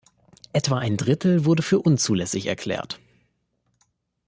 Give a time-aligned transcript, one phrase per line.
[0.51, 2.99] Etwa ein Drittel wurde für unzulässig erklärt.